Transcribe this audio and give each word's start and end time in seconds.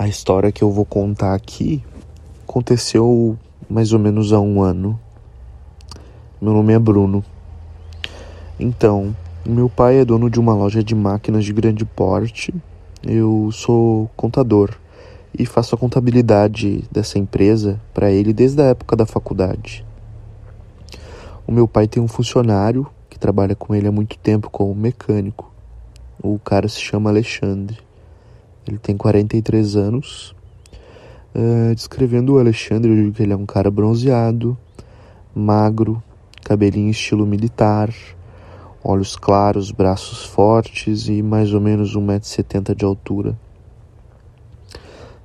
A 0.00 0.08
história 0.08 0.50
que 0.50 0.64
eu 0.64 0.70
vou 0.70 0.86
contar 0.86 1.34
aqui 1.34 1.84
aconteceu 2.48 3.38
mais 3.68 3.92
ou 3.92 3.98
menos 3.98 4.32
há 4.32 4.40
um 4.40 4.62
ano. 4.62 4.98
Meu 6.40 6.54
nome 6.54 6.72
é 6.72 6.78
Bruno. 6.78 7.22
Então, 8.58 9.14
meu 9.44 9.68
pai 9.68 9.98
é 9.98 10.04
dono 10.06 10.30
de 10.30 10.40
uma 10.40 10.54
loja 10.54 10.82
de 10.82 10.94
máquinas 10.94 11.44
de 11.44 11.52
grande 11.52 11.84
porte. 11.84 12.54
Eu 13.02 13.50
sou 13.52 14.10
contador 14.16 14.70
e 15.38 15.44
faço 15.44 15.74
a 15.74 15.78
contabilidade 15.78 16.82
dessa 16.90 17.18
empresa 17.18 17.78
para 17.92 18.10
ele 18.10 18.32
desde 18.32 18.62
a 18.62 18.68
época 18.68 18.96
da 18.96 19.04
faculdade. 19.04 19.84
O 21.46 21.52
meu 21.52 21.68
pai 21.68 21.86
tem 21.86 22.02
um 22.02 22.08
funcionário 22.08 22.86
que 23.10 23.18
trabalha 23.18 23.54
com 23.54 23.74
ele 23.74 23.86
há 23.86 23.92
muito 23.92 24.16
tempo 24.16 24.48
como 24.48 24.74
mecânico. 24.74 25.52
O 26.22 26.38
cara 26.38 26.68
se 26.68 26.80
chama 26.80 27.10
Alexandre. 27.10 27.89
Ele 28.66 28.78
tem 28.78 28.96
43 28.96 29.76
anos. 29.76 30.34
Uh, 31.34 31.74
descrevendo 31.74 32.34
o 32.34 32.38
Alexandre, 32.38 32.90
eu 32.90 32.96
digo 32.96 33.12
que 33.12 33.22
ele 33.22 33.32
é 33.32 33.36
um 33.36 33.46
cara 33.46 33.70
bronzeado, 33.70 34.58
magro, 35.34 36.02
cabelinho 36.42 36.90
estilo 36.90 37.24
militar, 37.24 37.94
olhos 38.82 39.16
claros, 39.16 39.70
braços 39.70 40.24
fortes 40.24 41.08
e 41.08 41.22
mais 41.22 41.54
ou 41.54 41.60
menos 41.60 41.96
1,70m 41.96 42.74
de 42.74 42.84
altura. 42.84 43.38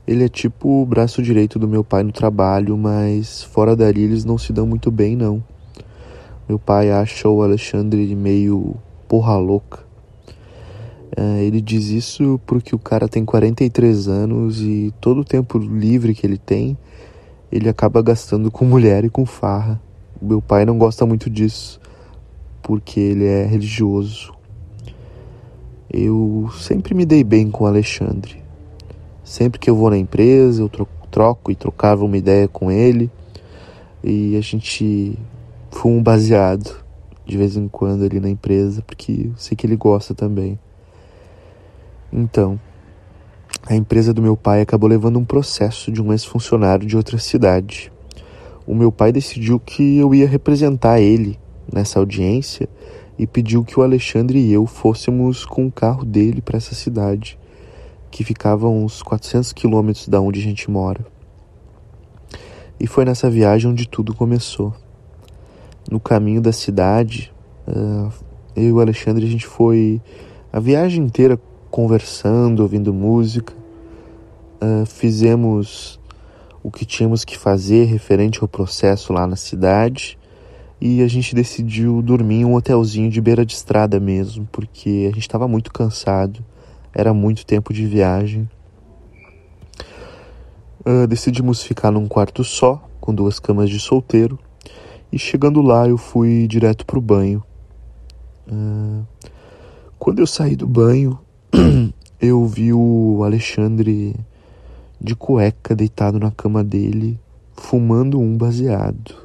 Ele 0.08 0.24
é 0.24 0.30
tipo 0.30 0.84
o 0.84 0.86
braço 0.86 1.22
direito 1.24 1.58
do 1.58 1.68
meu 1.68 1.84
pai 1.84 2.04
no 2.04 2.12
trabalho, 2.12 2.78
mas 2.78 3.42
fora 3.42 3.76
dali 3.76 4.04
eles 4.04 4.24
não 4.24 4.38
se 4.38 4.54
dão 4.54 4.68
muito 4.68 4.92
bem, 4.92 5.16
não. 5.16 5.44
Meu 6.48 6.60
pai 6.60 6.92
acha 6.92 7.28
o 7.28 7.42
Alexandre 7.42 8.16
meio 8.16 8.76
porra 9.08 9.36
louca. 9.38 9.85
É, 11.18 11.44
ele 11.44 11.62
diz 11.62 11.88
isso 11.88 12.40
porque 12.46 12.76
o 12.76 12.80
cara 12.80 13.08
tem 13.08 13.24
43 13.24 14.08
anos 14.10 14.62
e 14.62 14.94
todo 15.00 15.22
o 15.22 15.26
tempo 15.26 15.58
livre 15.58 16.14
que 16.14 16.28
ele 16.28 16.38
tem, 16.38 16.78
ele 17.50 17.70
acaba 17.70 18.02
gastando 18.02 18.52
com 18.52 18.66
mulher 18.66 19.06
e 19.06 19.10
com 19.10 19.26
farra. 19.26 19.82
Meu 20.22 20.42
pai 20.42 20.66
não 20.66 20.78
gosta 20.78 21.06
muito 21.06 21.30
disso, 21.30 21.80
porque 22.62 23.00
ele 23.00 23.26
é 23.26 23.46
religioso. 23.46 24.34
Eu 25.90 26.50
sempre 26.60 26.94
me 26.94 27.06
dei 27.06 27.24
bem 27.24 27.50
com 27.50 27.64
o 27.64 27.68
Alexandre. 27.68 28.44
Sempre 29.24 29.60
que 29.60 29.70
eu 29.70 29.76
vou 29.76 29.90
na 29.90 29.98
empresa, 29.98 30.62
eu 30.62 30.70
troco 31.10 31.50
e 31.50 31.56
trocava 31.56 32.04
uma 32.04 32.18
ideia 32.18 32.48
com 32.48 32.70
ele. 32.70 33.10
E 34.04 34.36
a 34.36 34.42
gente 34.42 35.18
fumo 35.72 36.02
baseado 36.02 36.84
de 37.26 37.38
vez 37.38 37.56
em 37.56 37.68
quando 37.68 38.04
ali 38.04 38.20
na 38.20 38.30
empresa, 38.30 38.82
porque 38.82 39.30
eu 39.30 39.34
sei 39.38 39.56
que 39.56 39.66
ele 39.66 39.76
gosta 39.76 40.14
também. 40.14 40.60
Então, 42.18 42.58
a 43.68 43.76
empresa 43.76 44.14
do 44.14 44.22
meu 44.22 44.38
pai 44.38 44.62
acabou 44.62 44.90
levando 44.90 45.20
um 45.20 45.26
processo 45.26 45.92
de 45.92 46.02
um 46.02 46.14
ex-funcionário 46.14 46.88
de 46.88 46.96
outra 46.96 47.18
cidade. 47.18 47.92
O 48.66 48.74
meu 48.74 48.90
pai 48.90 49.12
decidiu 49.12 49.60
que 49.60 49.98
eu 49.98 50.16
ia 50.16 50.26
representar 50.26 51.02
ele 51.02 51.38
nessa 51.72 52.00
audiência 52.00 52.70
e 53.20 53.28
pediu 53.28 53.66
que 53.66 53.78
o 53.78 53.84
Alexandre 53.84 54.40
e 54.40 54.54
eu 54.54 54.66
fôssemos 54.66 55.44
com 55.44 55.68
o 55.68 55.72
carro 55.72 56.06
dele 56.06 56.42
para 56.42 56.56
essa 56.56 56.74
cidade, 56.74 57.38
que 58.10 58.24
ficava 58.24 58.66
a 58.66 58.70
uns 58.70 59.04
400 59.04 59.52
quilômetros 59.52 60.08
da 60.08 60.22
onde 60.22 60.40
a 60.40 60.44
gente 60.44 60.72
mora. 60.72 61.06
E 62.80 62.88
foi 62.88 63.04
nessa 63.04 63.30
viagem 63.30 63.70
onde 63.70 63.90
tudo 63.90 64.16
começou. 64.16 64.74
No 65.92 66.00
caminho 66.00 66.42
da 66.42 66.54
cidade, 66.54 67.34
uh, 67.68 68.10
eu 68.56 68.64
e 68.64 68.72
o 68.72 68.80
Alexandre 68.80 69.26
a 69.26 69.30
gente 69.30 69.46
foi 69.46 70.02
a 70.52 70.62
viagem 70.62 71.04
inteira 71.04 71.38
conversando, 71.76 72.62
ouvindo 72.62 72.94
música. 72.94 73.54
Uh, 74.64 74.86
fizemos 74.86 76.00
o 76.64 76.72
que 76.72 76.86
tínhamos 76.86 77.26
que 77.26 77.38
fazer 77.38 77.84
referente 77.84 78.40
ao 78.42 78.48
processo 78.48 79.12
lá 79.12 79.28
na 79.28 79.36
cidade 79.36 80.18
e 80.80 81.02
a 81.02 81.08
gente 81.10 81.36
decidiu 81.36 82.02
dormir 82.02 82.36
em 82.36 82.46
um 82.46 82.56
hotelzinho 82.56 83.10
de 83.10 83.20
beira 83.20 83.46
de 83.46 83.56
estrada 83.56 84.00
mesmo, 84.00 84.48
porque 84.54 85.10
a 85.12 85.14
gente 85.14 85.24
estava 85.24 85.50
muito 85.50 85.70
cansado, 85.70 86.40
era 86.94 87.14
muito 87.14 87.46
tempo 87.46 87.74
de 87.74 87.86
viagem. 87.86 88.50
Uh, 90.80 91.06
decidimos 91.08 91.62
ficar 91.62 91.92
num 91.92 92.08
quarto 92.08 92.42
só, 92.42 92.88
com 93.02 93.14
duas 93.14 93.38
camas 93.38 93.70
de 93.70 93.82
solteiro, 93.82 94.40
e 95.12 95.20
chegando 95.20 95.62
lá 95.62 95.90
eu 95.90 95.98
fui 95.98 96.48
direto 96.48 96.86
pro 96.86 97.02
banho. 97.02 97.44
Uh, 98.48 99.06
quando 100.00 100.20
eu 100.20 100.28
saí 100.28 100.56
do 100.56 100.66
banho, 100.66 101.20
eu 102.20 102.46
vi 102.46 102.74
o 102.74 103.22
Alexandre 103.24 104.16
de 105.00 105.16
cueca 105.16 105.76
deitado 105.76 106.20
na 106.20 106.32
cama 106.32 106.64
dele, 106.64 107.20
fumando 107.56 108.20
um 108.20 108.38
baseado. 108.38 109.16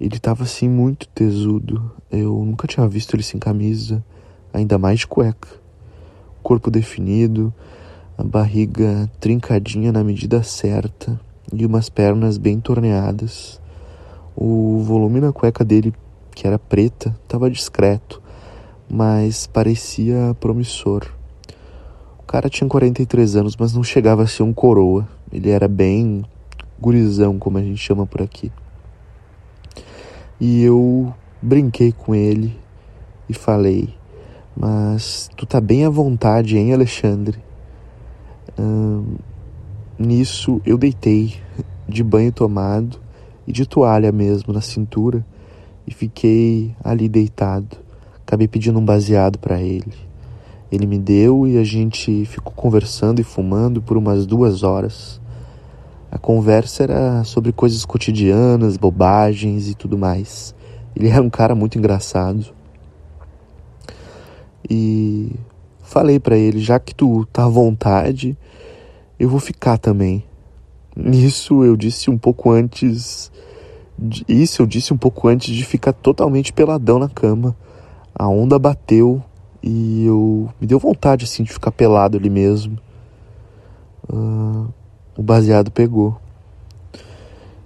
Ele 0.00 0.18
tava 0.18 0.44
assim 0.44 0.68
muito 0.68 1.08
tesudo. 1.08 1.90
Eu 2.10 2.42
nunca 2.44 2.66
tinha 2.66 2.86
visto 2.88 3.14
ele 3.14 3.22
sem 3.22 3.38
camisa, 3.38 4.02
ainda 4.52 4.78
mais 4.78 5.00
de 5.00 5.06
cueca. 5.06 5.48
Corpo 6.42 6.70
definido, 6.70 7.52
a 8.16 8.24
barriga 8.24 9.10
trincadinha 9.20 9.92
na 9.92 10.02
medida 10.02 10.42
certa 10.42 11.20
e 11.52 11.66
umas 11.66 11.88
pernas 11.88 12.38
bem 12.38 12.58
torneadas. 12.58 13.60
O 14.34 14.78
volume 14.82 15.20
na 15.20 15.32
cueca 15.32 15.64
dele, 15.64 15.92
que 16.34 16.46
era 16.46 16.58
preta, 16.58 17.14
estava 17.24 17.50
discreto 17.50 18.22
mas 18.88 19.46
parecia 19.46 20.36
promissor. 20.40 21.06
O 22.18 22.22
cara 22.26 22.48
tinha 22.48 22.68
43 22.68 23.36
anos, 23.36 23.56
mas 23.56 23.72
não 23.72 23.82
chegava 23.82 24.22
a 24.22 24.26
ser 24.26 24.42
um 24.42 24.52
coroa. 24.52 25.06
Ele 25.32 25.50
era 25.50 25.68
bem 25.68 26.24
gurizão, 26.78 27.38
como 27.38 27.58
a 27.58 27.62
gente 27.62 27.78
chama 27.78 28.06
por 28.06 28.22
aqui. 28.22 28.50
E 30.40 30.62
eu 30.62 31.14
brinquei 31.40 31.92
com 31.92 32.14
ele 32.14 32.58
e 33.28 33.34
falei: 33.34 33.94
Mas 34.56 35.30
tu 35.36 35.46
tá 35.46 35.60
bem 35.60 35.84
à 35.84 35.90
vontade, 35.90 36.58
hein, 36.58 36.72
Alexandre? 36.72 37.38
Hum, 38.58 39.16
nisso 39.98 40.60
eu 40.64 40.76
deitei 40.76 41.36
de 41.88 42.02
banho 42.02 42.32
tomado 42.32 43.00
e 43.46 43.52
de 43.52 43.66
toalha 43.66 44.10
mesmo 44.10 44.52
na 44.52 44.60
cintura 44.60 45.24
e 45.86 45.94
fiquei 45.94 46.74
ali 46.82 47.08
deitado. 47.08 47.85
Acabei 48.26 48.48
pedindo 48.48 48.80
um 48.80 48.84
baseado 48.84 49.38
para 49.38 49.62
ele. 49.62 49.94
Ele 50.72 50.84
me 50.84 50.98
deu 50.98 51.46
e 51.46 51.58
a 51.58 51.62
gente 51.62 52.24
ficou 52.24 52.52
conversando 52.52 53.20
e 53.20 53.24
fumando 53.24 53.80
por 53.80 53.96
umas 53.96 54.26
duas 54.26 54.64
horas. 54.64 55.20
A 56.10 56.18
conversa 56.18 56.82
era 56.82 57.22
sobre 57.22 57.52
coisas 57.52 57.84
cotidianas, 57.84 58.76
bobagens 58.76 59.68
e 59.68 59.76
tudo 59.76 59.96
mais. 59.96 60.56
Ele 60.96 61.08
era 61.08 61.22
um 61.22 61.30
cara 61.30 61.54
muito 61.54 61.78
engraçado. 61.78 62.46
E 64.68 65.30
falei 65.80 66.18
para 66.18 66.36
ele, 66.36 66.58
já 66.58 66.80
que 66.80 66.92
tu 66.92 67.24
tá 67.32 67.44
à 67.44 67.48
vontade, 67.48 68.36
eu 69.20 69.28
vou 69.28 69.38
ficar 69.38 69.78
também. 69.78 70.24
Nisso 70.96 71.62
eu 71.62 71.76
disse 71.76 72.10
um 72.10 72.18
pouco 72.18 72.50
antes. 72.50 73.30
Isso 74.26 74.62
eu 74.62 74.66
disse 74.66 74.92
um 74.92 74.96
pouco 74.96 75.28
antes 75.28 75.54
de 75.54 75.64
ficar 75.64 75.92
totalmente 75.92 76.52
peladão 76.52 76.98
na 76.98 77.08
cama 77.08 77.54
a 78.18 78.26
onda 78.26 78.58
bateu 78.58 79.22
e 79.62 80.06
eu 80.06 80.48
me 80.58 80.66
deu 80.66 80.78
vontade 80.78 81.26
assim 81.26 81.42
de 81.42 81.52
ficar 81.52 81.70
pelado 81.70 82.16
ali 82.16 82.30
mesmo. 82.30 82.78
Uh, 84.10 84.68
o 85.16 85.22
baseado 85.22 85.70
pegou. 85.70 86.16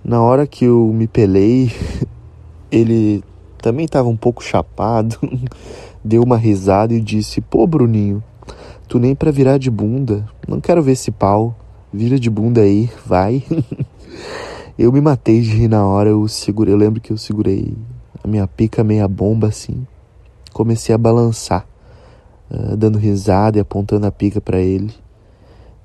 Na 0.04 0.20
hora 0.20 0.48
que 0.48 0.64
eu 0.64 0.90
me 0.92 1.06
pelei, 1.06 1.70
ele 2.70 3.22
também 3.62 3.84
estava 3.84 4.08
um 4.08 4.16
pouco 4.16 4.42
chapado, 4.42 5.16
deu 6.04 6.22
uma 6.22 6.36
risada 6.36 6.92
e 6.92 7.00
disse: 7.00 7.40
Pô, 7.40 7.64
Bruninho, 7.64 8.22
tu 8.88 8.98
nem 8.98 9.14
pra 9.14 9.30
virar 9.30 9.56
de 9.58 9.70
bunda, 9.70 10.28
não 10.48 10.60
quero 10.60 10.82
ver 10.82 10.92
esse 10.92 11.12
pau, 11.12 11.54
vira 11.92 12.18
de 12.18 12.28
bunda 12.28 12.62
aí, 12.62 12.90
vai. 13.06 13.44
eu 14.76 14.90
me 14.90 15.00
matei 15.00 15.42
de 15.42 15.50
rir 15.50 15.68
na 15.68 15.86
hora, 15.86 16.08
eu 16.08 16.26
segurei, 16.26 16.74
eu 16.74 16.78
lembro 16.78 17.00
que 17.00 17.12
eu 17.12 17.18
segurei 17.18 17.72
a 18.24 18.26
minha 18.26 18.48
pica 18.48 18.82
meia 18.82 19.06
bomba 19.06 19.46
assim 19.46 19.86
comecei 20.60 20.94
a 20.94 20.98
balançar, 20.98 21.66
uh, 22.50 22.76
dando 22.76 22.98
risada 22.98 23.56
e 23.56 23.60
apontando 23.62 24.06
a 24.06 24.12
pica 24.12 24.42
para 24.42 24.60
ele. 24.60 24.92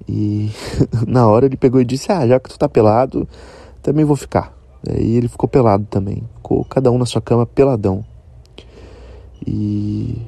E 0.08 0.52
na 1.08 1.26
hora 1.28 1.46
ele 1.46 1.56
pegou 1.56 1.80
e 1.80 1.86
disse: 1.86 2.12
Ah, 2.12 2.28
já 2.28 2.40
que 2.40 2.50
tu 2.50 2.60
tá 2.60 2.68
pelado, 2.68 3.26
também 3.82 4.04
vou 4.04 4.18
ficar. 4.18 4.54
E 5.00 5.16
ele 5.16 5.30
ficou 5.30 5.48
pelado 5.48 5.86
também. 5.90 6.24
Ficou 6.36 6.66
cada 6.66 6.92
um 6.92 6.98
na 6.98 7.06
sua 7.06 7.22
cama 7.22 7.46
peladão. 7.46 8.06
E 9.48 10.22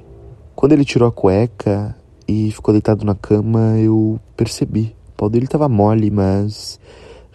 quando 0.55 0.71
ele 0.71 0.85
tirou 0.85 1.09
a 1.09 1.11
cueca 1.11 1.93
e 2.25 2.49
ficou 2.51 2.73
deitado 2.73 3.05
na 3.05 3.15
cama, 3.15 3.77
eu 3.77 4.17
percebi. 4.37 4.95
O 5.09 5.17
pau 5.17 5.29
dele 5.29 5.47
tava 5.47 5.67
mole, 5.67 6.09
mas 6.09 6.79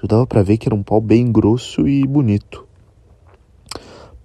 já 0.00 0.08
dava 0.08 0.26
para 0.26 0.42
ver 0.42 0.56
que 0.56 0.66
era 0.66 0.74
um 0.74 0.82
pau 0.82 1.00
bem 1.00 1.30
grosso 1.30 1.86
e 1.86 2.06
bonito 2.06 2.71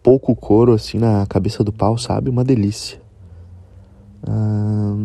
pouco 0.08 0.34
couro 0.34 0.72
assim 0.72 0.98
na 0.98 1.26
cabeça 1.26 1.66
do 1.66 1.74
pau, 1.74 1.98
sabe? 1.98 2.30
Uma 2.30 2.42
delícia. 2.42 2.98
Ah, 4.26 4.96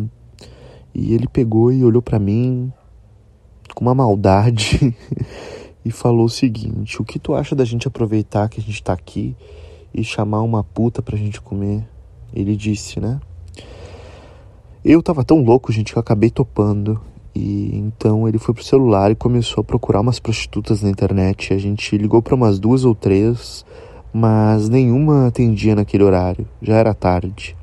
e 0.95 1.13
ele 1.13 1.27
pegou 1.27 1.73
e 1.73 1.83
olhou 1.83 2.01
para 2.01 2.17
mim 2.17 2.71
com 3.75 3.83
uma 3.83 3.93
maldade 3.93 4.95
e 5.83 5.91
falou 5.91 6.23
o 6.27 6.29
seguinte: 6.29 7.01
O 7.01 7.03
que 7.03 7.19
tu 7.19 7.33
acha 7.33 7.53
da 7.53 7.65
gente 7.65 7.85
aproveitar 7.85 8.47
que 8.47 8.61
a 8.61 8.63
gente 8.63 8.81
tá 8.81 8.93
aqui 8.93 9.35
e 9.93 10.05
chamar 10.05 10.41
uma 10.41 10.63
puta 10.63 11.01
pra 11.01 11.17
gente 11.17 11.41
comer? 11.41 11.85
Ele 12.33 12.55
disse, 12.55 13.01
né? 13.01 13.19
Eu 14.85 15.03
tava 15.03 15.25
tão 15.25 15.43
louco, 15.43 15.69
gente, 15.73 15.91
que 15.91 15.97
eu 15.97 16.01
acabei 16.01 16.29
topando. 16.29 17.01
E 17.35 17.75
então 17.75 18.25
ele 18.25 18.37
foi 18.37 18.53
pro 18.53 18.63
celular 18.63 19.11
e 19.11 19.15
começou 19.15 19.63
a 19.63 19.65
procurar 19.65 19.99
umas 19.99 20.17
prostitutas 20.17 20.81
na 20.81 20.89
internet. 20.89 21.53
A 21.53 21.57
gente 21.57 21.97
ligou 21.97 22.21
para 22.21 22.35
umas 22.35 22.57
duas 22.57 22.85
ou 22.85 22.95
três, 22.95 23.65
mas 24.13 24.69
nenhuma 24.69 25.25
atendia 25.25 25.75
naquele 25.75 26.03
horário. 26.03 26.47
Já 26.61 26.75
era 26.75 26.93
tarde. 26.93 27.57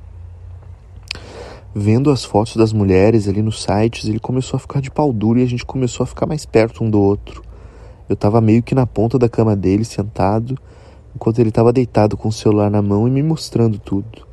Vendo 1.73 2.11
as 2.11 2.25
fotos 2.25 2.57
das 2.57 2.73
mulheres 2.73 3.29
ali 3.29 3.41
nos 3.41 3.63
sites, 3.63 4.09
ele 4.09 4.19
começou 4.19 4.57
a 4.57 4.61
ficar 4.61 4.81
de 4.81 4.91
pau 4.91 5.13
duro 5.13 5.39
e 5.39 5.45
a 5.45 5.47
gente 5.47 5.65
começou 5.65 6.03
a 6.03 6.07
ficar 6.07 6.27
mais 6.27 6.45
perto 6.45 6.83
um 6.83 6.91
do 6.91 7.01
outro. 7.01 7.45
Eu 8.09 8.17
tava 8.17 8.41
meio 8.41 8.61
que 8.61 8.75
na 8.75 8.85
ponta 8.85 9.17
da 9.17 9.29
cama 9.29 9.55
dele, 9.55 9.85
sentado, 9.85 10.59
enquanto 11.15 11.39
ele 11.39 11.53
tava 11.53 11.73
deitado 11.73 12.17
com 12.17 12.29
o 12.29 12.33
celular 12.33 12.69
na 12.69 12.83
mão 12.83 13.07
e 13.07 13.11
me 13.13 13.23
mostrando 13.23 13.79
tudo. 13.79 14.27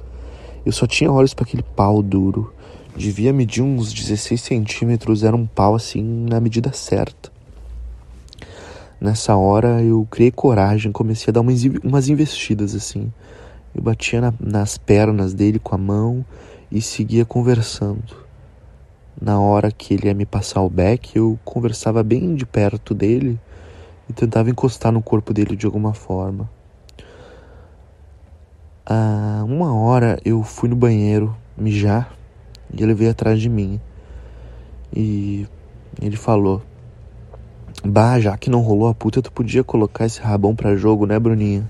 Eu 0.66 0.72
só 0.72 0.88
tinha 0.88 1.12
olhos 1.12 1.36
para 1.36 1.46
aquele 1.46 1.62
pau 1.62 2.02
duro. 2.02 2.52
Devia 2.96 3.32
medir 3.32 3.62
uns 3.62 3.94
16 3.94 4.42
centímetros, 4.42 5.24
era 5.24 5.36
um 5.36 5.46
pau 5.46 5.76
assim 5.76 6.02
na 6.02 6.40
medida 6.40 6.74
certa. 6.74 7.37
Nessa 9.00 9.36
hora 9.36 9.82
eu 9.84 10.08
criei 10.10 10.32
coragem, 10.32 10.92
comecei 10.92 11.30
a 11.30 11.34
dar 11.34 11.42
umas, 11.42 11.64
umas 11.84 12.10
investidas 12.10 12.74
assim. 12.74 13.12
Eu 13.76 13.82
batia 13.82 14.20
na, 14.20 14.34
nas 14.40 14.78
pernas 14.78 15.34
dele 15.34 15.60
com 15.60 15.76
a 15.76 15.78
mão 15.78 16.26
e 16.72 16.82
seguia 16.82 17.24
conversando. 17.24 18.28
Na 19.20 19.40
hora 19.40 19.72
que 19.72 19.94
ele 19.94 20.08
ia 20.08 20.14
me 20.14 20.26
passar 20.26 20.62
o 20.62 20.70
beck, 20.70 21.16
eu 21.16 21.40
conversava 21.46 22.02
bem 22.04 22.36
de 22.36 22.46
perto 22.46 22.94
dele 22.94 23.40
e 24.10 24.14
tentava 24.14 24.50
encostar 24.50 24.92
no 24.92 25.02
corpo 25.02 25.34
dele 25.34 25.56
de 25.56 25.66
alguma 25.66 25.94
forma. 25.94 26.50
Ah, 28.86 29.44
uma 29.46 29.76
hora 29.76 30.20
eu 30.24 30.42
fui 30.44 30.70
no 30.70 30.76
banheiro 30.76 31.36
mijar 31.58 32.16
e 32.74 32.82
ele 32.82 32.94
veio 32.94 33.12
atrás 33.12 33.40
de 33.40 33.50
mim. 33.50 33.80
E 34.96 35.48
ele 36.02 36.16
falou: 36.16 36.62
Bah, 37.84 38.20
já 38.20 38.36
que 38.38 38.50
não 38.50 38.62
rolou 38.62 38.90
a 38.90 38.94
puta, 38.94 39.22
tu 39.22 39.32
podia 39.32 39.64
colocar 39.64 40.06
esse 40.06 40.20
rabão 40.20 40.56
pra 40.56 40.76
jogo, 40.76 41.06
né, 41.06 41.20
Bruninha? 41.20 41.70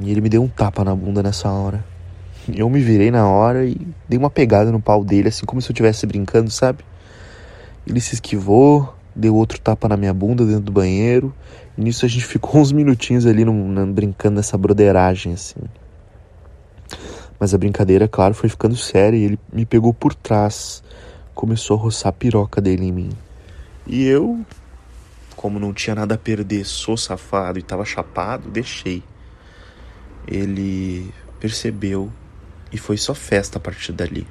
E 0.00 0.10
ele 0.10 0.20
me 0.20 0.28
deu 0.28 0.42
um 0.42 0.48
tapa 0.48 0.82
na 0.82 0.94
bunda 0.94 1.22
nessa 1.22 1.50
hora. 1.50 1.84
Eu 2.54 2.68
me 2.70 2.80
virei 2.80 3.10
na 3.10 3.28
hora 3.28 3.66
e 3.66 3.76
dei 4.08 4.18
uma 4.18 4.30
pegada 4.30 4.70
no 4.70 4.80
pau 4.80 5.04
dele, 5.04 5.28
assim 5.28 5.44
como 5.44 5.60
se 5.60 5.68
eu 5.70 5.72
estivesse 5.72 6.06
brincando, 6.06 6.50
sabe? 6.50 6.84
Ele 7.86 8.00
se 8.00 8.14
esquivou, 8.14 8.94
deu 9.14 9.34
outro 9.34 9.60
tapa 9.60 9.88
na 9.88 9.96
minha 9.96 10.12
bunda 10.12 10.44
dentro 10.44 10.62
do 10.62 10.72
banheiro. 10.72 11.34
E 11.76 11.80
nisso 11.80 12.04
a 12.04 12.08
gente 12.08 12.24
ficou 12.24 12.60
uns 12.60 12.72
minutinhos 12.72 13.26
ali 13.26 13.44
no, 13.44 13.52
no, 13.52 13.86
brincando 13.92 14.36
nessa 14.36 14.56
broderagem, 14.56 15.32
assim. 15.32 15.60
Mas 17.38 17.52
a 17.52 17.58
brincadeira, 17.58 18.08
claro, 18.08 18.32
foi 18.34 18.48
ficando 18.48 18.76
séria 18.76 19.16
e 19.16 19.24
ele 19.24 19.38
me 19.52 19.66
pegou 19.66 19.92
por 19.92 20.14
trás. 20.14 20.82
Começou 21.34 21.76
a 21.76 21.80
roçar 21.80 22.10
a 22.10 22.12
piroca 22.12 22.60
dele 22.60 22.86
em 22.86 22.92
mim. 22.92 23.25
E 23.86 24.04
eu, 24.04 24.44
como 25.36 25.60
não 25.60 25.72
tinha 25.72 25.94
nada 25.94 26.16
a 26.16 26.18
perder, 26.18 26.64
sou 26.64 26.96
safado 26.96 27.58
e 27.58 27.62
tava 27.62 27.84
chapado, 27.84 28.50
deixei. 28.50 29.02
Ele 30.26 31.12
percebeu 31.38 32.10
e 32.72 32.78
foi 32.78 32.96
só 32.96 33.14
festa 33.14 33.58
a 33.58 33.60
partir 33.60 33.92
dali. 33.92 34.26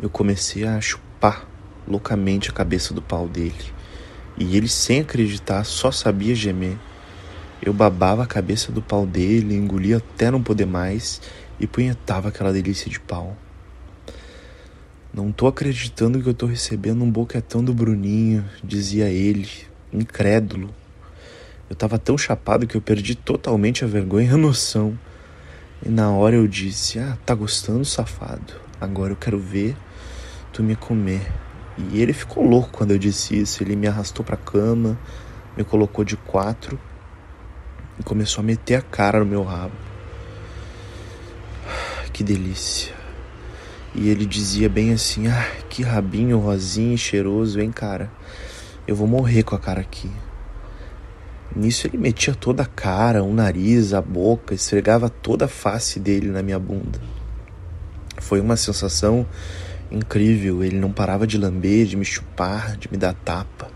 Eu 0.00 0.08
comecei 0.08 0.64
a 0.64 0.80
chupar 0.80 1.46
loucamente 1.86 2.48
a 2.48 2.54
cabeça 2.54 2.94
do 2.94 3.02
pau 3.02 3.28
dele. 3.28 3.72
E 4.38 4.56
ele, 4.56 4.68
sem 4.68 5.00
acreditar, 5.00 5.64
só 5.64 5.90
sabia 5.90 6.34
gemer. 6.34 6.78
Eu 7.60 7.72
babava 7.72 8.22
a 8.22 8.26
cabeça 8.26 8.70
do 8.70 8.80
pau 8.80 9.04
dele, 9.04 9.54
engolia 9.54 9.98
até 9.98 10.30
não 10.30 10.42
poder 10.42 10.66
mais 10.66 11.20
e 11.58 11.66
punhetava 11.66 12.28
aquela 12.28 12.52
delícia 12.52 12.88
de 12.88 13.00
pau. 13.00 13.36
Não 15.18 15.32
tô 15.32 15.48
acreditando 15.48 16.22
que 16.22 16.28
eu 16.28 16.32
tô 16.32 16.46
recebendo 16.46 17.02
um 17.02 17.10
boquetão 17.10 17.64
do 17.64 17.74
Bruninho, 17.74 18.44
dizia 18.62 19.08
ele, 19.08 19.50
incrédulo. 19.92 20.72
Eu 21.68 21.74
tava 21.74 21.98
tão 21.98 22.16
chapado 22.16 22.68
que 22.68 22.76
eu 22.76 22.80
perdi 22.80 23.16
totalmente 23.16 23.84
a 23.84 23.88
vergonha 23.88 24.30
e 24.30 24.34
a 24.34 24.36
noção. 24.36 24.96
E 25.84 25.88
na 25.88 26.08
hora 26.12 26.36
eu 26.36 26.46
disse: 26.46 27.00
Ah, 27.00 27.18
tá 27.26 27.34
gostando, 27.34 27.84
safado? 27.84 28.54
Agora 28.80 29.10
eu 29.10 29.16
quero 29.16 29.40
ver 29.40 29.76
tu 30.52 30.62
me 30.62 30.76
comer. 30.76 31.26
E 31.76 32.00
ele 32.00 32.12
ficou 32.12 32.44
louco 32.44 32.70
quando 32.70 32.92
eu 32.92 32.98
disse 32.98 33.40
isso. 33.40 33.60
Ele 33.60 33.74
me 33.74 33.88
arrastou 33.88 34.24
pra 34.24 34.36
cama, 34.36 34.96
me 35.56 35.64
colocou 35.64 36.04
de 36.04 36.16
quatro 36.16 36.78
e 37.98 38.04
começou 38.04 38.40
a 38.40 38.44
meter 38.44 38.76
a 38.76 38.82
cara 38.82 39.18
no 39.18 39.26
meu 39.26 39.42
rabo. 39.42 39.74
Que 42.12 42.22
delícia. 42.22 42.97
E 43.94 44.08
ele 44.08 44.26
dizia 44.26 44.68
bem 44.68 44.92
assim: 44.92 45.28
Ah, 45.28 45.50
que 45.68 45.82
rabinho 45.82 46.38
rosinho 46.38 46.96
cheiroso, 46.96 47.60
hein, 47.60 47.70
cara? 47.70 48.10
Eu 48.86 48.94
vou 48.94 49.06
morrer 49.06 49.42
com 49.42 49.54
a 49.54 49.58
cara 49.58 49.80
aqui. 49.80 50.10
Nisso 51.54 51.86
ele 51.86 51.96
metia 51.96 52.34
toda 52.34 52.62
a 52.62 52.66
cara, 52.66 53.24
o 53.24 53.32
nariz, 53.32 53.94
a 53.94 54.00
boca, 54.00 54.54
esfregava 54.54 55.08
toda 55.08 55.46
a 55.46 55.48
face 55.48 55.98
dele 55.98 56.28
na 56.28 56.42
minha 56.42 56.58
bunda. 56.58 57.00
Foi 58.18 58.40
uma 58.40 58.56
sensação 58.56 59.26
incrível, 59.90 60.62
ele 60.62 60.78
não 60.78 60.92
parava 60.92 61.26
de 61.26 61.38
lamber, 61.38 61.86
de 61.86 61.96
me 61.96 62.04
chupar, 62.04 62.76
de 62.76 62.90
me 62.90 62.98
dar 62.98 63.14
tapa. 63.14 63.70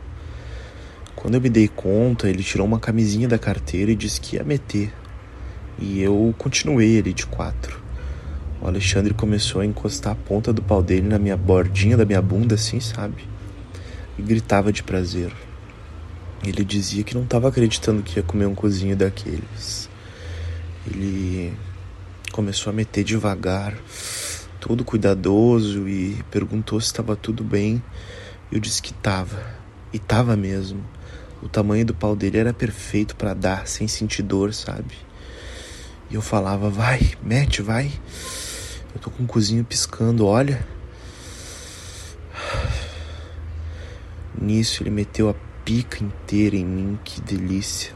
Quando 1.17 1.35
eu 1.35 1.41
me 1.41 1.49
dei 1.49 1.69
conta, 1.69 2.29
ele 2.29 2.43
tirou 2.43 2.67
uma 2.67 2.79
camisinha 2.79 3.27
da 3.27 3.39
carteira 3.39 3.91
e 3.91 3.97
disse 3.97 4.21
que 4.21 4.37
ia 4.37 4.45
meter. 4.45 4.93
E 5.79 6.03
eu 6.03 6.35
continuei 6.37 6.99
ali 6.99 7.13
de 7.13 7.27
quatro. 7.27 7.82
O 8.63 8.69
Alexandre 8.69 9.13
começou 9.13 9.61
a 9.61 9.67
encostar 9.67 10.13
a 10.13 10.15
ponta 10.15 10.53
do 10.53 10.63
pau 10.63 10.81
dele 10.85 11.09
na 11.09 11.19
minha 11.19 11.37
bordinha 11.37 11.97
da 11.97 12.05
minha 12.05 12.23
bunda, 12.23 12.55
assim, 12.55 12.79
sabe? 12.79 13.25
E 14.17 14.23
gritava 14.23 14.73
de 14.73 14.85
prazer. 14.85 15.33
Ele 16.47 16.65
dizia 16.65 17.03
que 17.03 17.13
não 17.13 17.25
estava 17.25 17.49
acreditando 17.49 18.05
que 18.05 18.21
ia 18.21 18.23
comer 18.23 18.47
um 18.47 18.55
cozinho 18.55 18.97
daqueles. 18.97 19.91
Ele 20.87 21.53
começou 22.31 22.71
a 22.71 22.73
meter 22.73 23.03
devagar, 23.03 23.77
todo 24.61 24.85
cuidadoso 24.85 25.89
e 25.89 26.23
perguntou 26.31 26.81
se 26.81 26.87
estava 26.87 27.17
tudo 27.17 27.43
bem. 27.43 27.83
Eu 28.53 28.61
disse 28.61 28.81
que 28.81 28.93
estava. 28.93 29.45
E 29.93 29.97
estava 29.97 30.37
mesmo. 30.37 30.85
O 31.43 31.49
tamanho 31.49 31.85
do 31.85 31.95
pau 31.95 32.15
dele 32.15 32.39
era 32.39 32.55
perfeito 32.55 33.17
para 33.17 33.35
dar 33.35 33.67
sem 33.67 33.89
sentir 33.89 34.23
dor, 34.23 34.55
sabe? 34.55 34.95
E 36.09 36.15
eu 36.15 36.23
falava: 36.23 36.71
"Vai, 36.71 37.11
mete, 37.21 37.61
vai". 37.61 37.91
Eu 38.95 39.01
tô 39.01 39.11
com 39.11 39.25
o 39.25 39.27
cozinho 39.27 39.65
piscando, 39.65 40.27
olha. 40.27 40.67
Nisso 44.39 44.83
ele 44.83 44.91
meteu 44.91 45.29
a 45.29 45.35
pica 45.65 46.03
inteira 46.05 46.57
em 46.57 46.65
mim, 46.65 46.99
que 47.05 47.21
delícia. 47.21 47.93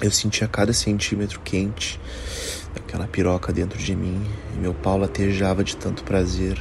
Eu 0.00 0.10
sentia 0.10 0.48
cada 0.48 0.72
centímetro 0.72 1.38
quente 1.40 2.00
daquela 2.74 3.06
piroca 3.06 3.52
dentro 3.52 3.78
de 3.78 3.94
mim 3.94 4.26
e 4.54 4.58
meu 4.58 4.74
pau 4.74 4.98
latejava 4.98 5.62
de 5.62 5.76
tanto 5.76 6.02
prazer. 6.02 6.58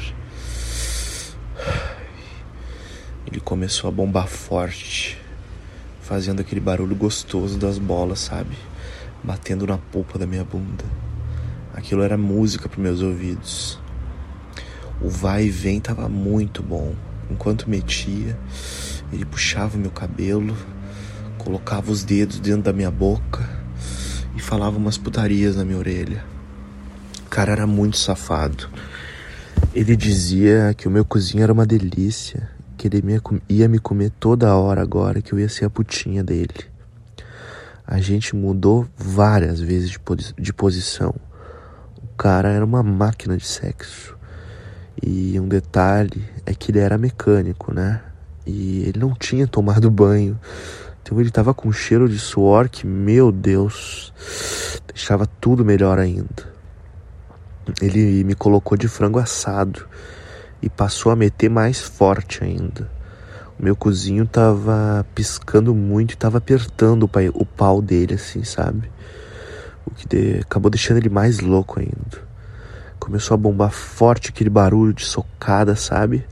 Ele 3.25 3.39
começou 3.39 3.87
a 3.87 3.91
bombar 3.91 4.27
forte, 4.27 5.17
fazendo 6.01 6.41
aquele 6.41 6.59
barulho 6.59 6.95
gostoso 6.95 7.57
das 7.57 7.79
bolas, 7.79 8.19
sabe? 8.19 8.55
Batendo 9.23 9.65
na 9.65 9.77
polpa 9.77 10.19
da 10.19 10.27
minha 10.27 10.43
bunda. 10.43 10.83
Aquilo 11.73 12.03
era 12.03 12.17
música 12.17 12.67
para 12.67 12.81
meus 12.81 13.01
ouvidos. 13.01 13.79
O 15.01 15.09
vai 15.09 15.45
e 15.45 15.49
vem 15.49 15.79
tava 15.79 16.09
muito 16.09 16.61
bom. 16.61 16.93
Enquanto 17.29 17.69
metia, 17.69 18.37
ele 19.11 19.25
puxava 19.25 19.77
meu 19.77 19.91
cabelo, 19.91 20.55
colocava 21.37 21.91
os 21.91 22.03
dedos 22.03 22.39
dentro 22.39 22.63
da 22.63 22.73
minha 22.73 22.91
boca 22.91 23.47
e 24.35 24.39
falava 24.39 24.77
umas 24.77 24.97
putarias 24.97 25.55
na 25.55 25.65
minha 25.65 25.77
orelha. 25.77 26.23
O 27.25 27.29
cara 27.29 27.53
era 27.53 27.65
muito 27.65 27.97
safado. 27.97 28.69
Ele 29.73 29.95
dizia 29.95 30.73
que 30.77 30.87
o 30.87 30.91
meu 30.91 31.05
cozinho 31.05 31.43
era 31.43 31.53
uma 31.53 31.65
delícia, 31.65 32.49
que 32.77 32.87
ele 32.87 33.01
ia 33.47 33.67
me 33.69 33.79
comer 33.79 34.11
toda 34.19 34.55
hora 34.55 34.81
agora, 34.81 35.21
que 35.21 35.33
eu 35.33 35.39
ia 35.39 35.47
ser 35.47 35.65
a 35.65 35.69
putinha 35.69 36.23
dele. 36.23 36.65
A 37.87 37.99
gente 37.99 38.35
mudou 38.35 38.87
várias 38.97 39.59
vezes 39.59 39.89
de, 39.89 39.99
de 40.37 40.53
posição. 40.53 41.15
O 42.21 42.23
cara 42.23 42.49
era 42.49 42.63
uma 42.63 42.83
máquina 42.83 43.35
de 43.35 43.47
sexo. 43.47 44.15
E 45.01 45.39
um 45.39 45.47
detalhe 45.47 46.23
é 46.45 46.53
que 46.53 46.69
ele 46.69 46.77
era 46.77 46.95
mecânico, 46.95 47.73
né? 47.73 47.99
E 48.45 48.83
ele 48.83 48.99
não 48.99 49.15
tinha 49.15 49.47
tomado 49.47 49.89
banho. 49.89 50.39
Então 51.01 51.19
ele 51.19 51.31
tava 51.31 51.51
com 51.51 51.67
um 51.67 51.71
cheiro 51.71 52.07
de 52.07 52.19
suor 52.19 52.69
que, 52.69 52.85
meu 52.85 53.31
Deus, 53.31 54.13
deixava 54.85 55.25
tudo 55.25 55.65
melhor 55.65 55.97
ainda. 55.97 56.47
Ele 57.81 58.23
me 58.23 58.35
colocou 58.35 58.77
de 58.77 58.87
frango 58.87 59.17
assado 59.17 59.87
e 60.61 60.69
passou 60.69 61.11
a 61.11 61.15
meter 61.15 61.49
mais 61.49 61.81
forte 61.81 62.43
ainda. 62.43 62.87
Meu 63.57 63.75
cozinho 63.75 64.27
tava 64.27 65.03
piscando 65.15 65.73
muito 65.73 66.13
e 66.13 66.17
tava 66.17 66.37
apertando 66.37 67.01
o, 67.01 67.09
o 67.33 67.45
pau 67.47 67.81
dele, 67.81 68.13
assim, 68.13 68.43
sabe? 68.43 68.91
O 69.91 69.95
que 69.95 70.07
de, 70.07 70.39
acabou 70.39 70.69
deixando 70.69 70.97
ele 70.97 71.09
mais 71.09 71.39
louco 71.39 71.79
ainda. 71.79 72.29
Começou 72.99 73.35
a 73.35 73.37
bombar 73.37 73.71
forte 73.71 74.29
aquele 74.29 74.49
barulho 74.49 74.93
de 74.93 75.03
socada, 75.05 75.75
sabe? 75.75 76.25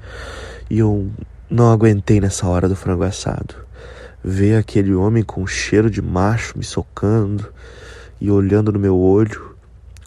E 0.69 0.79
eu 0.79 1.09
não 1.49 1.71
aguentei 1.71 2.21
nessa 2.21 2.47
hora 2.47 2.69
do 2.69 2.75
frango 2.75 3.03
assado. 3.03 3.55
Ver 4.23 4.55
aquele 4.55 4.93
homem 4.93 5.23
com 5.23 5.45
cheiro 5.47 5.89
de 5.89 6.01
macho 6.01 6.57
me 6.57 6.63
socando 6.63 7.51
e 8.21 8.29
olhando 8.29 8.71
no 8.71 8.79
meu 8.79 8.97
olho, 8.97 9.55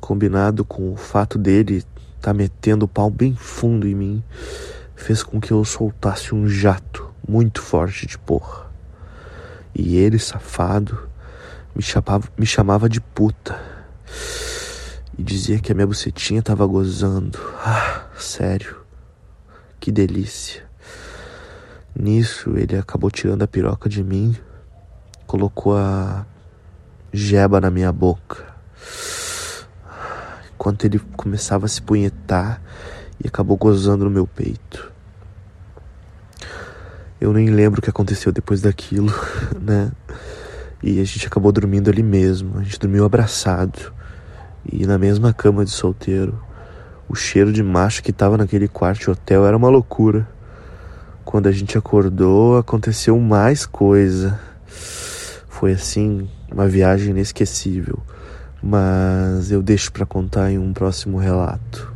combinado 0.01 0.65
com 0.65 0.93
o 0.93 0.97
fato 0.97 1.39
dele 1.39 1.85
tá 2.21 2.33
metendo 2.33 2.85
o 2.85 2.89
pau 2.89 3.11
bem 3.11 3.35
fundo 3.35 3.89
em 3.89 3.95
mim, 3.95 4.23
fez 4.95 5.23
com 5.23 5.41
que 5.41 5.51
eu 5.51 5.65
soltasse 5.65 6.35
um 6.35 6.47
jato 6.47 7.11
muito 7.27 7.61
forte 7.61 8.07
de 8.07 8.17
porra. 8.17 8.71
E 9.75 9.97
ele, 9.97 10.19
safado, 10.19 11.09
me 11.75 11.83
chamava, 11.83 12.29
me 12.37 12.47
chamava 12.47 12.89
de 12.89 13.01
puta. 13.01 13.61
E 15.17 15.23
dizia 15.23 15.59
que 15.59 15.73
a 15.73 15.75
minha 15.75 15.87
bucetinha 15.87 16.43
tava 16.43 16.67
gozando. 16.67 17.39
Ah, 17.65 18.07
sério. 18.19 18.77
Que 19.79 19.91
delícia. 19.91 20.65
Nisso, 21.95 22.57
ele 22.57 22.77
acabou 22.77 23.11
tirando 23.11 23.43
a 23.43 23.47
piroca 23.47 23.89
de 23.89 24.03
mim, 24.03 24.35
colocou 25.27 25.77
a 25.77 26.25
jeba 27.13 27.61
na 27.61 27.71
minha 27.71 27.93
boca. 27.93 28.47
Enquanto 30.55 30.85
ele 30.85 30.99
começava 31.17 31.67
a 31.67 31.69
se 31.69 31.83
punhetar 31.83 32.63
e 33.23 33.29
acabou 33.29 33.57
gozando 33.57 34.05
no 34.05 34.11
meu 34.11 34.27
peito. 34.27 34.91
Eu 37.21 37.33
nem 37.33 37.51
lembro 37.51 37.81
o 37.81 37.83
que 37.83 37.91
aconteceu 37.91 38.33
depois 38.33 38.63
daquilo, 38.63 39.13
né? 39.61 39.93
E 40.83 41.01
a 41.01 41.05
gente 41.05 41.27
acabou 41.27 41.53
dormindo 41.53 41.89
ali 41.89 42.03
mesmo. 42.03 42.59
A 42.59 42.63
gente 42.63 42.79
dormiu 42.79 43.05
abraçado. 43.05 43.93
E 44.71 44.85
na 44.87 44.99
mesma 44.99 45.33
cama 45.33 45.65
de 45.65 45.71
solteiro. 45.71 46.39
O 47.09 47.15
cheiro 47.15 47.53
de 47.53 47.63
macho 47.63 48.03
que 48.03 48.13
tava 48.13 48.37
naquele 48.37 48.67
quarto 48.67 49.01
de 49.01 49.11
hotel 49.11 49.47
era 49.47 49.57
uma 49.57 49.69
loucura. 49.69 50.27
Quando 51.25 51.47
a 51.47 51.53
gente 51.53 51.79
acordou, 51.79 52.59
aconteceu 52.59 53.19
mais 53.21 53.65
coisa. 53.65 54.41
Foi 54.67 55.73
assim, 55.73 56.29
uma 56.51 56.67
viagem 56.67 57.11
inesquecível. 57.11 58.01
Mas 58.63 59.53
eu 59.53 59.63
deixo 59.63 59.93
para 59.93 60.07
contar 60.07 60.51
em 60.51 60.59
um 60.59 60.73
próximo 60.73 61.19
relato. 61.19 61.92